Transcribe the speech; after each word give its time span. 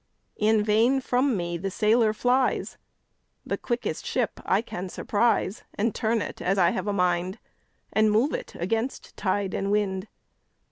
In 0.39 0.63
vain 0.63 0.99
from 0.99 1.37
me 1.37 1.57
the 1.59 1.69
sailor 1.69 2.11
flies, 2.11 2.79
The 3.45 3.55
quickest 3.55 4.03
ship 4.03 4.39
I 4.47 4.63
can 4.63 4.89
surprise, 4.89 5.61
And 5.75 5.93
turn 5.93 6.23
it 6.23 6.41
as 6.41 6.57
I 6.57 6.71
have 6.71 6.87
a 6.87 6.91
mind, 6.91 7.37
And 7.93 8.09
move 8.09 8.33
it 8.33 8.55
against 8.55 9.15
tide 9.15 9.53
and 9.53 9.69
wind. 9.71 10.07